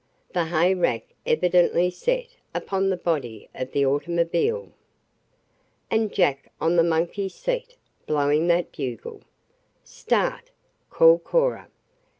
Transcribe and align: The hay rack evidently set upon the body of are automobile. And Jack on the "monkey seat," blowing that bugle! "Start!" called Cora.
The 0.33 0.45
hay 0.45 0.73
rack 0.73 1.13
evidently 1.27 1.91
set 1.91 2.35
upon 2.55 2.89
the 2.89 2.97
body 2.97 3.51
of 3.53 3.69
are 3.75 3.79
automobile. 3.85 4.71
And 5.91 6.11
Jack 6.11 6.51
on 6.59 6.75
the 6.75 6.81
"monkey 6.83 7.29
seat," 7.29 7.75
blowing 8.07 8.47
that 8.47 8.71
bugle! 8.71 9.21
"Start!" 9.83 10.49
called 10.89 11.23
Cora. 11.23 11.67